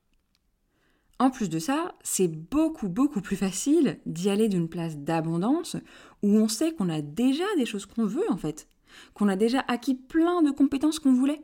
En 1.20 1.30
plus 1.30 1.48
de 1.48 1.60
ça, 1.60 1.94
c'est 2.02 2.26
beaucoup 2.26 2.88
beaucoup 2.88 3.20
plus 3.20 3.36
facile 3.36 4.00
d'y 4.04 4.30
aller 4.30 4.48
d'une 4.48 4.68
place 4.68 4.96
d'abondance 4.96 5.76
où 6.24 6.38
on 6.38 6.48
sait 6.48 6.72
qu'on 6.72 6.88
a 6.88 7.02
déjà 7.02 7.46
des 7.56 7.66
choses 7.66 7.86
qu'on 7.86 8.04
veut 8.04 8.28
en 8.30 8.36
fait, 8.36 8.66
qu'on 9.14 9.28
a 9.28 9.36
déjà 9.36 9.64
acquis 9.68 9.94
plein 9.94 10.42
de 10.42 10.50
compétences 10.50 10.98
qu'on 10.98 11.14
voulait, 11.14 11.40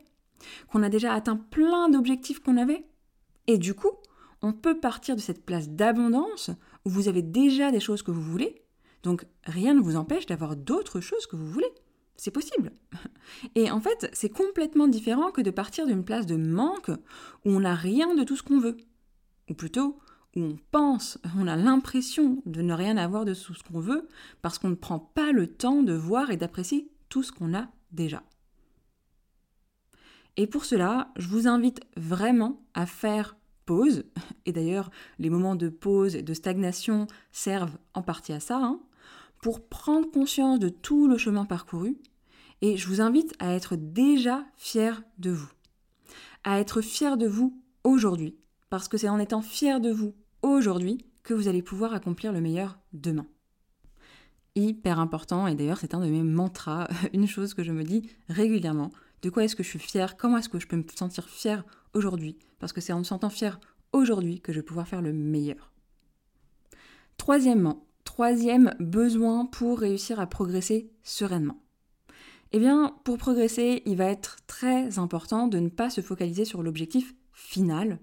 qu'on 0.71 0.83
a 0.83 0.89
déjà 0.89 1.13
atteint 1.13 1.37
plein 1.37 1.89
d'objectifs 1.89 2.39
qu'on 2.39 2.57
avait. 2.57 2.85
Et 3.47 3.57
du 3.57 3.73
coup, 3.73 3.91
on 4.41 4.53
peut 4.53 4.79
partir 4.79 5.15
de 5.15 5.21
cette 5.21 5.45
place 5.45 5.69
d'abondance 5.69 6.51
où 6.85 6.89
vous 6.89 7.07
avez 7.07 7.21
déjà 7.21 7.71
des 7.71 7.79
choses 7.79 8.03
que 8.03 8.11
vous 8.11 8.21
voulez, 8.21 8.61
donc 9.03 9.25
rien 9.43 9.73
ne 9.73 9.81
vous 9.81 9.95
empêche 9.95 10.25
d'avoir 10.25 10.55
d'autres 10.55 10.99
choses 10.99 11.27
que 11.27 11.35
vous 11.35 11.47
voulez. 11.47 11.71
C'est 12.17 12.31
possible. 12.31 12.71
Et 13.55 13.69
en 13.69 13.81
fait, 13.81 14.09
c'est 14.13 14.29
complètement 14.29 14.87
différent 14.87 15.31
que 15.31 15.41
de 15.41 15.51
partir 15.51 15.85
d'une 15.85 16.05
place 16.05 16.25
de 16.25 16.37
manque 16.37 16.89
où 16.89 17.49
on 17.49 17.59
n'a 17.59 17.75
rien 17.75 18.15
de 18.15 18.23
tout 18.23 18.35
ce 18.35 18.43
qu'on 18.43 18.59
veut. 18.59 18.77
Ou 19.49 19.53
plutôt, 19.53 19.99
où 20.35 20.41
on 20.41 20.57
pense, 20.71 21.19
on 21.37 21.47
a 21.47 21.55
l'impression 21.55 22.41
de 22.45 22.61
ne 22.61 22.73
rien 22.73 22.97
avoir 22.97 23.25
de 23.25 23.33
tout 23.33 23.53
ce 23.53 23.63
qu'on 23.63 23.79
veut 23.79 24.07
parce 24.41 24.59
qu'on 24.59 24.69
ne 24.69 24.75
prend 24.75 24.99
pas 24.99 25.31
le 25.31 25.47
temps 25.47 25.83
de 25.83 25.93
voir 25.93 26.31
et 26.31 26.37
d'apprécier 26.37 26.89
tout 27.09 27.23
ce 27.23 27.31
qu'on 27.31 27.53
a 27.53 27.67
déjà. 27.91 28.23
Et 30.37 30.47
pour 30.47 30.65
cela, 30.65 31.11
je 31.15 31.27
vous 31.27 31.47
invite 31.47 31.81
vraiment 31.95 32.61
à 32.73 32.85
faire 32.85 33.37
pause. 33.65 34.03
Et 34.45 34.51
d'ailleurs, 34.51 34.91
les 35.19 35.29
moments 35.29 35.55
de 35.55 35.69
pause 35.69 36.15
et 36.15 36.21
de 36.21 36.33
stagnation 36.33 37.07
servent 37.31 37.77
en 37.93 38.01
partie 38.01 38.33
à 38.33 38.39
ça, 38.39 38.57
hein, 38.57 38.79
pour 39.41 39.67
prendre 39.67 40.09
conscience 40.09 40.59
de 40.59 40.69
tout 40.69 41.07
le 41.07 41.17
chemin 41.17 41.45
parcouru. 41.45 41.97
Et 42.61 42.77
je 42.77 42.87
vous 42.87 43.01
invite 43.01 43.33
à 43.39 43.53
être 43.53 43.75
déjà 43.75 44.45
fier 44.55 45.03
de 45.19 45.31
vous. 45.31 45.51
À 46.43 46.59
être 46.59 46.81
fier 46.81 47.17
de 47.17 47.27
vous 47.27 47.61
aujourd'hui. 47.83 48.35
Parce 48.69 48.87
que 48.87 48.97
c'est 48.97 49.09
en 49.09 49.19
étant 49.19 49.41
fier 49.41 49.79
de 49.79 49.91
vous 49.91 50.13
aujourd'hui 50.41 51.05
que 51.23 51.33
vous 51.33 51.47
allez 51.47 51.61
pouvoir 51.61 51.93
accomplir 51.93 52.31
le 52.31 52.41
meilleur 52.41 52.77
demain. 52.93 53.25
Hyper 54.55 54.99
important, 54.99 55.47
et 55.47 55.55
d'ailleurs 55.55 55.79
c'est 55.79 55.93
un 55.93 55.99
de 55.99 56.09
mes 56.09 56.23
mantras, 56.23 56.87
une 57.13 57.27
chose 57.27 57.53
que 57.53 57.63
je 57.63 57.71
me 57.71 57.83
dis 57.83 58.09
régulièrement. 58.29 58.91
De 59.25 59.31
quoi 59.31 59.43
est-ce 59.43 59.55
que 59.55 59.63
je 59.63 59.69
suis 59.69 59.79
fière? 59.79 60.17
Comment 60.17 60.37
est-ce 60.37 60.49
que 60.49 60.59
je 60.59 60.67
peux 60.67 60.75
me 60.75 60.85
sentir 60.95 61.27
fière 61.27 61.63
aujourd'hui? 61.95 62.37
Parce 62.59 62.73
que 62.73 62.79
c'est 62.79 62.93
en 62.93 62.99
me 62.99 63.03
sentant 63.03 63.31
fière 63.31 63.59
aujourd'hui 63.91 64.39
que 64.39 64.53
je 64.53 64.59
vais 64.59 64.63
pouvoir 64.63 64.87
faire 64.87 65.01
le 65.01 65.13
meilleur. 65.13 65.71
Troisièmement, 67.17 67.87
troisième 68.03 68.75
besoin 68.79 69.47
pour 69.47 69.79
réussir 69.79 70.19
à 70.19 70.27
progresser 70.27 70.91
sereinement. 71.01 71.59
Eh 72.51 72.59
bien, 72.59 72.95
pour 73.03 73.17
progresser, 73.17 73.81
il 73.87 73.97
va 73.97 74.05
être 74.11 74.37
très 74.45 74.99
important 74.99 75.47
de 75.47 75.57
ne 75.57 75.69
pas 75.69 75.89
se 75.89 76.01
focaliser 76.01 76.45
sur 76.45 76.61
l'objectif 76.61 77.15
final, 77.33 77.97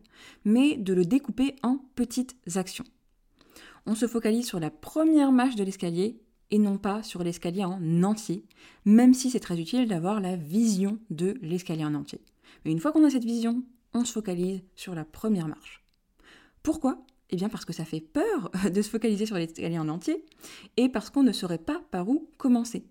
mais 0.44 0.76
de 0.76 0.92
le 0.92 1.04
découper 1.04 1.54
en 1.62 1.78
petites 1.94 2.34
actions. 2.56 2.86
On 3.86 3.94
se 3.94 4.08
focalise 4.08 4.48
sur 4.48 4.58
la 4.58 4.70
première 4.70 5.30
marche 5.30 5.54
de 5.54 5.62
l'escalier 5.62 6.20
et 6.52 6.58
non 6.58 6.78
pas 6.78 7.02
sur 7.02 7.24
l'escalier 7.24 7.64
en 7.64 8.02
entier, 8.04 8.44
même 8.84 9.14
si 9.14 9.30
c'est 9.30 9.40
très 9.40 9.58
utile 9.58 9.88
d'avoir 9.88 10.20
la 10.20 10.36
vision 10.36 10.98
de 11.10 11.34
l'escalier 11.42 11.84
en 11.84 11.94
entier. 11.94 12.20
Mais 12.64 12.70
une 12.70 12.78
fois 12.78 12.92
qu'on 12.92 13.04
a 13.04 13.10
cette 13.10 13.24
vision, 13.24 13.64
on 13.94 14.04
se 14.04 14.12
focalise 14.12 14.62
sur 14.76 14.94
la 14.94 15.04
première 15.04 15.48
marche. 15.48 15.82
Pourquoi? 16.62 17.04
Eh 17.30 17.36
bien 17.36 17.48
parce 17.48 17.64
que 17.64 17.72
ça 17.72 17.86
fait 17.86 18.00
peur 18.00 18.50
de 18.72 18.82
se 18.82 18.90
focaliser 18.90 19.26
sur 19.26 19.36
l'escalier 19.36 19.78
en 19.78 19.88
entier 19.88 20.24
et 20.76 20.90
parce 20.90 21.10
qu'on 21.10 21.22
ne 21.22 21.32
saurait 21.32 21.58
pas 21.58 21.82
par 21.90 22.08
où 22.08 22.30
commencer. 22.36 22.86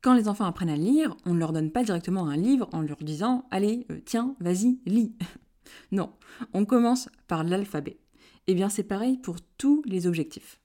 Quand 0.00 0.14
les 0.14 0.26
enfants 0.26 0.46
apprennent 0.46 0.70
à 0.70 0.76
lire, 0.76 1.14
on 1.26 1.34
ne 1.34 1.38
leur 1.38 1.52
donne 1.52 1.70
pas 1.70 1.84
directement 1.84 2.26
un 2.26 2.36
livre 2.36 2.68
en 2.72 2.80
leur 2.80 2.96
disant 2.96 3.46
Allez, 3.50 3.86
euh, 3.90 4.00
tiens, 4.04 4.34
vas-y, 4.40 4.80
lis. 4.86 5.14
non, 5.92 6.10
on 6.54 6.64
commence 6.64 7.08
par 7.28 7.44
l'alphabet. 7.44 7.98
Eh 8.46 8.54
bien 8.54 8.70
c'est 8.70 8.82
pareil 8.82 9.18
pour 9.18 9.36
tous 9.58 9.82
les 9.84 10.06
objectifs. 10.06 10.61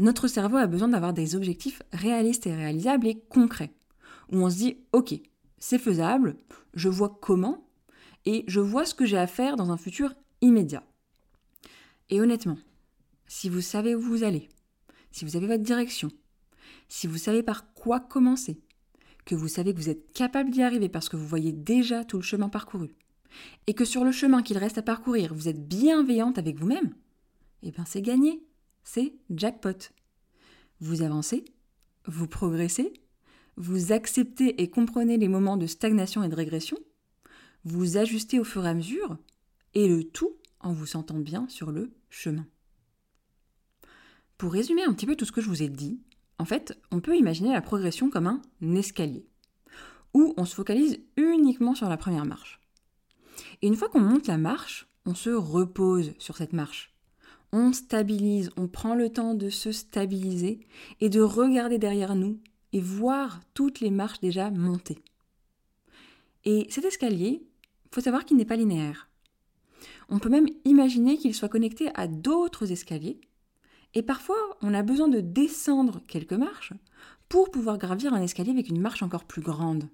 Notre 0.00 0.28
cerveau 0.28 0.56
a 0.56 0.66
besoin 0.66 0.88
d'avoir 0.88 1.12
des 1.12 1.36
objectifs 1.36 1.82
réalistes 1.92 2.46
et 2.46 2.54
réalisables 2.54 3.06
et 3.06 3.20
concrets, 3.28 3.74
où 4.32 4.38
on 4.38 4.48
se 4.48 4.56
dit 4.56 4.78
Ok, 4.94 5.14
c'est 5.58 5.78
faisable, 5.78 6.38
je 6.72 6.88
vois 6.88 7.18
comment, 7.20 7.68
et 8.24 8.42
je 8.46 8.60
vois 8.60 8.86
ce 8.86 8.94
que 8.94 9.04
j'ai 9.04 9.18
à 9.18 9.26
faire 9.26 9.56
dans 9.56 9.70
un 9.70 9.76
futur 9.76 10.14
immédiat. 10.40 10.82
Et 12.08 12.18
honnêtement, 12.18 12.56
si 13.26 13.50
vous 13.50 13.60
savez 13.60 13.94
où 13.94 14.00
vous 14.00 14.24
allez, 14.24 14.48
si 15.12 15.26
vous 15.26 15.36
avez 15.36 15.46
votre 15.46 15.62
direction, 15.62 16.10
si 16.88 17.06
vous 17.06 17.18
savez 17.18 17.42
par 17.42 17.74
quoi 17.74 18.00
commencer, 18.00 18.58
que 19.26 19.34
vous 19.34 19.48
savez 19.48 19.74
que 19.74 19.78
vous 19.78 19.90
êtes 19.90 20.14
capable 20.14 20.48
d'y 20.48 20.62
arriver 20.62 20.88
parce 20.88 21.10
que 21.10 21.16
vous 21.18 21.26
voyez 21.26 21.52
déjà 21.52 22.06
tout 22.06 22.16
le 22.16 22.22
chemin 22.22 22.48
parcouru, 22.48 22.94
et 23.66 23.74
que 23.74 23.84
sur 23.84 24.04
le 24.04 24.12
chemin 24.12 24.42
qu'il 24.42 24.56
reste 24.56 24.78
à 24.78 24.82
parcourir, 24.82 25.34
vous 25.34 25.46
êtes 25.46 25.68
bienveillante 25.68 26.38
avec 26.38 26.56
vous-même, 26.58 26.94
eh 27.62 27.70
bien 27.70 27.84
c'est 27.84 28.00
gagné, 28.00 28.42
c'est 28.92 29.14
jackpot. 29.32 29.92
Vous 30.80 31.02
avancez, 31.02 31.44
vous 32.06 32.26
progressez, 32.26 32.92
vous 33.56 33.92
acceptez 33.92 34.60
et 34.60 34.68
comprenez 34.68 35.16
les 35.16 35.28
moments 35.28 35.56
de 35.56 35.68
stagnation 35.68 36.24
et 36.24 36.28
de 36.28 36.34
régression, 36.34 36.76
vous 37.62 37.98
ajustez 37.98 38.40
au 38.40 38.44
fur 38.44 38.66
et 38.66 38.68
à 38.68 38.74
mesure, 38.74 39.16
et 39.74 39.86
le 39.86 40.02
tout 40.02 40.32
en 40.58 40.72
vous 40.72 40.86
sentant 40.86 41.18
bien 41.18 41.48
sur 41.48 41.70
le 41.70 41.92
chemin. 42.08 42.46
Pour 44.38 44.52
résumer 44.52 44.82
un 44.82 44.92
petit 44.92 45.06
peu 45.06 45.14
tout 45.14 45.24
ce 45.24 45.32
que 45.32 45.40
je 45.40 45.48
vous 45.48 45.62
ai 45.62 45.68
dit, 45.68 46.00
en 46.38 46.44
fait, 46.44 46.76
on 46.90 47.00
peut 47.00 47.16
imaginer 47.16 47.52
la 47.52 47.62
progression 47.62 48.10
comme 48.10 48.26
un 48.26 48.42
escalier, 48.74 49.24
où 50.14 50.34
on 50.36 50.44
se 50.44 50.56
focalise 50.56 50.98
uniquement 51.16 51.76
sur 51.76 51.88
la 51.88 51.96
première 51.96 52.26
marche. 52.26 52.60
Et 53.62 53.68
une 53.68 53.76
fois 53.76 53.88
qu'on 53.88 54.00
monte 54.00 54.26
la 54.26 54.38
marche, 54.38 54.88
on 55.06 55.14
se 55.14 55.30
repose 55.30 56.12
sur 56.18 56.36
cette 56.36 56.54
marche. 56.54 56.89
On 57.52 57.72
stabilise, 57.72 58.50
on 58.56 58.68
prend 58.68 58.94
le 58.94 59.10
temps 59.10 59.34
de 59.34 59.50
se 59.50 59.72
stabiliser 59.72 60.60
et 61.00 61.08
de 61.08 61.20
regarder 61.20 61.78
derrière 61.78 62.14
nous 62.14 62.38
et 62.72 62.80
voir 62.80 63.40
toutes 63.54 63.80
les 63.80 63.90
marches 63.90 64.20
déjà 64.20 64.50
montées. 64.50 65.02
Et 66.44 66.66
cet 66.70 66.84
escalier, 66.84 67.42
il 67.84 67.94
faut 67.94 68.00
savoir 68.00 68.24
qu'il 68.24 68.36
n'est 68.36 68.44
pas 68.44 68.56
linéaire. 68.56 69.08
On 70.08 70.18
peut 70.18 70.28
même 70.28 70.48
imaginer 70.64 71.16
qu'il 71.16 71.34
soit 71.34 71.48
connecté 71.48 71.90
à 71.94 72.06
d'autres 72.06 72.70
escaliers 72.70 73.20
et 73.94 74.02
parfois, 74.02 74.36
on 74.62 74.72
a 74.72 74.82
besoin 74.82 75.08
de 75.08 75.20
descendre 75.20 76.00
quelques 76.06 76.32
marches 76.32 76.72
pour 77.28 77.50
pouvoir 77.50 77.78
gravir 77.78 78.14
un 78.14 78.22
escalier 78.22 78.52
avec 78.52 78.68
une 78.68 78.80
marche 78.80 79.02
encore 79.02 79.24
plus 79.24 79.42
grande. 79.42 79.88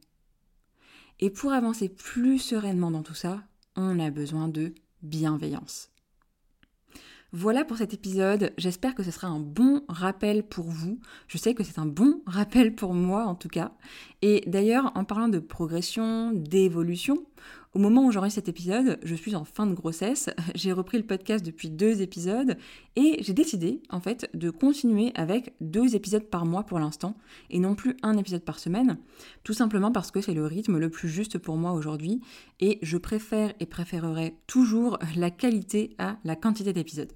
Et 1.19 1.31
pour 1.31 1.53
avancer 1.53 1.89
plus 1.89 2.39
sereinement 2.39 2.91
dans 2.91 3.03
tout 3.03 3.15
ça, 3.15 3.43
on 3.75 3.99
a 3.99 4.11
besoin 4.11 4.49
de 4.49 4.75
bienveillance. 5.03 5.91
Voilà 7.39 7.67
pour 7.67 7.77
cet 7.77 7.93
épisode, 7.93 8.55
j'espère 8.57 8.95
que 8.95 9.03
ce 9.03 9.11
sera 9.11 9.27
un 9.27 9.41
bon 9.41 9.83
rappel 9.89 10.43
pour 10.43 10.65
vous. 10.71 10.99
Je 11.29 11.37
sais 11.37 11.53
que 11.53 11.65
c'est 11.65 11.79
un 11.79 11.85
bon 11.85 12.23
rappel 12.27 12.75
pour 12.75 12.95
moi 12.95 13.27
en 13.27 13.35
tout 13.35 13.51
cas. 13.51 13.73
Et 14.23 14.43
d'ailleurs, 14.47 14.91
en 14.95 15.05
parlant 15.05 15.29
de 15.29 15.39
progression, 15.39 16.33
d'évolution, 16.33 17.27
au 17.75 17.79
moment 17.79 18.07
où 18.07 18.11
j'enregistre 18.11 18.37
cet 18.41 18.49
épisode, 18.49 18.99
je 19.03 19.15
suis 19.15 19.37
en 19.37 19.45
fin 19.45 19.67
de 19.67 19.75
grossesse, 19.75 20.31
j'ai 20.55 20.73
repris 20.73 20.97
le 20.97 21.05
podcast 21.05 21.45
depuis 21.45 21.69
deux 21.69 22.01
épisodes 22.01 22.57
et 22.97 23.19
j'ai 23.23 23.35
décidé 23.35 23.83
en 23.91 24.01
fait 24.01 24.31
de 24.33 24.49
continuer 24.49 25.13
avec 25.15 25.53
deux 25.61 25.95
épisodes 25.95 26.25
par 26.25 26.47
mois 26.47 26.63
pour 26.63 26.79
l'instant 26.79 27.19
et 27.51 27.59
non 27.59 27.75
plus 27.75 27.99
un 28.03 28.17
épisode 28.17 28.47
par 28.47 28.59
semaine, 28.59 28.97
tout 29.45 29.53
simplement 29.53 29.93
parce 29.93 30.11
que 30.11 30.23
c'est 30.23 30.33
le 30.33 30.47
rythme 30.47 30.79
le 30.79 30.89
plus 30.89 31.11
juste 31.11 31.37
pour 31.37 31.59
moi 31.59 31.73
aujourd'hui 31.73 32.23
et 32.61 32.79
je 32.81 32.97
préfère 32.97 33.53
et 33.61 33.67
préférerai 33.67 34.39
toujours 34.47 34.99
la 35.17 35.31
qualité 35.31 35.95
à 35.99 36.17
la 36.25 36.35
quantité 36.35 36.73
d'épisodes. 36.73 37.13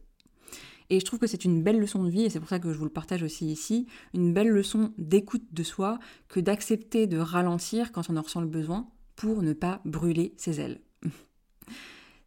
Et 0.90 0.99
je 0.99 1.04
trouve 1.04 1.20
que 1.20 1.28
c'est 1.28 1.44
une 1.44 1.62
belle 1.62 1.78
leçon 1.78 2.02
de 2.02 2.11
vie, 2.11 2.25
et 2.25 2.30
c'est 2.30 2.40
pour 2.40 2.49
ça 2.49 2.59
que 2.59 2.73
je 2.73 2.78
vous 2.78 2.85
le 2.85 2.90
partage 2.90 3.23
aussi 3.23 3.47
ici, 3.47 3.87
une 4.12 4.35
belle 4.35 4.49
leçon 4.49 4.92
d'écoute 4.99 5.44
de 5.52 5.62
soi 5.62 5.99
que 6.28 6.40
d'accepter 6.40 7.06
de 7.06 7.18
ralentir 7.18 7.92
quand 7.92 8.11
on 8.11 8.16
en 8.16 8.23
ressent 8.23 8.40
le 8.40 8.49
besoin, 8.49 8.88
pour 9.14 9.42
ne 9.42 9.52
pas 9.52 9.80
brûler 9.85 10.35
ses 10.37 10.61
ailes. 10.61 10.80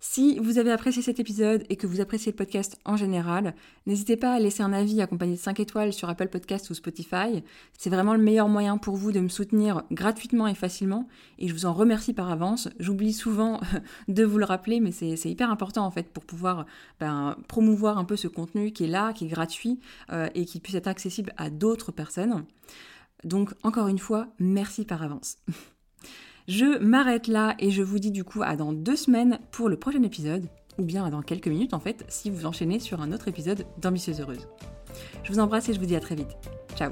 Si 0.05 0.37
vous 0.37 0.57
avez 0.57 0.69
apprécié 0.69 1.01
cet 1.01 1.21
épisode 1.21 1.63
et 1.69 1.77
que 1.77 1.87
vous 1.87 2.01
appréciez 2.01 2.33
le 2.33 2.35
podcast 2.35 2.77
en 2.83 2.97
général, 2.97 3.55
n'hésitez 3.85 4.17
pas 4.17 4.33
à 4.33 4.39
laisser 4.39 4.61
un 4.61 4.73
avis 4.73 5.01
accompagné 5.01 5.35
de 5.35 5.39
5 5.39 5.61
étoiles 5.61 5.93
sur 5.93 6.09
Apple 6.09 6.27
Podcast 6.27 6.69
ou 6.69 6.73
Spotify. 6.73 7.41
C'est 7.77 7.89
vraiment 7.89 8.13
le 8.13 8.21
meilleur 8.21 8.49
moyen 8.49 8.77
pour 8.77 8.97
vous 8.97 9.13
de 9.13 9.21
me 9.21 9.29
soutenir 9.29 9.83
gratuitement 9.91 10.45
et 10.47 10.55
facilement 10.55 11.07
et 11.39 11.47
je 11.47 11.53
vous 11.53 11.65
en 11.65 11.71
remercie 11.71 12.13
par 12.13 12.29
avance. 12.29 12.67
J'oublie 12.79 13.13
souvent 13.13 13.61
de 14.09 14.25
vous 14.25 14.39
le 14.39 14.43
rappeler 14.43 14.81
mais 14.81 14.91
c'est 14.91 15.29
hyper 15.29 15.49
important 15.49 15.85
en 15.85 15.91
fait 15.91 16.09
pour 16.09 16.25
pouvoir 16.25 16.65
ben, 16.99 17.37
promouvoir 17.47 17.97
un 17.97 18.03
peu 18.03 18.17
ce 18.17 18.27
contenu 18.27 18.73
qui 18.73 18.83
est 18.83 18.87
là, 18.87 19.13
qui 19.13 19.23
est 19.23 19.29
gratuit 19.29 19.79
euh, 20.11 20.27
et 20.35 20.43
qui 20.43 20.59
puisse 20.59 20.75
être 20.75 20.87
accessible 20.87 21.33
à 21.37 21.49
d'autres 21.49 21.93
personnes. 21.93 22.43
Donc 23.23 23.53
encore 23.63 23.87
une 23.87 23.99
fois, 23.99 24.27
merci 24.37 24.83
par 24.83 25.01
avance. 25.01 25.37
Je 26.47 26.77
m'arrête 26.79 27.27
là 27.27 27.55
et 27.59 27.71
je 27.71 27.81
vous 27.81 27.99
dis 27.99 28.11
du 28.11 28.23
coup 28.23 28.43
à 28.43 28.55
dans 28.55 28.73
deux 28.73 28.95
semaines 28.95 29.39
pour 29.51 29.69
le 29.69 29.77
prochain 29.77 30.03
épisode. 30.03 30.47
ou 30.79 30.83
bien 30.83 31.07
dans 31.09 31.21
quelques 31.21 31.47
minutes 31.47 31.73
en 31.73 31.79
fait, 31.79 32.03
si 32.07 32.31
vous 32.31 32.45
enchaînez 32.45 32.79
sur 32.79 33.01
un 33.01 33.11
autre 33.11 33.27
épisode 33.27 33.65
d'Ambitieuse 33.77 34.19
Heureuse. 34.21 34.47
Je 35.23 35.31
vous 35.31 35.39
embrasse 35.39 35.69
et 35.69 35.73
je 35.73 35.79
vous 35.79 35.85
dis 35.85 35.95
à 35.95 35.99
très 35.99 36.15
vite. 36.15 36.35
Ciao 36.75 36.91